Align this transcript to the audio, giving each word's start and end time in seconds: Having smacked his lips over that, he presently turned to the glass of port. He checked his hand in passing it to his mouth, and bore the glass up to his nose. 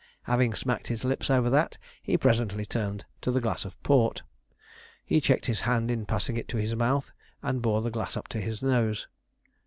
Having 0.23 0.55
smacked 0.55 0.87
his 0.87 1.03
lips 1.03 1.29
over 1.29 1.47
that, 1.51 1.77
he 2.01 2.17
presently 2.17 2.65
turned 2.65 3.05
to 3.21 3.29
the 3.29 3.39
glass 3.39 3.65
of 3.65 3.77
port. 3.83 4.23
He 5.05 5.21
checked 5.21 5.45
his 5.45 5.59
hand 5.59 5.91
in 5.91 6.07
passing 6.07 6.37
it 6.37 6.47
to 6.47 6.57
his 6.57 6.75
mouth, 6.75 7.11
and 7.43 7.61
bore 7.61 7.83
the 7.83 7.91
glass 7.91 8.17
up 8.17 8.27
to 8.29 8.41
his 8.41 8.63
nose. 8.63 9.07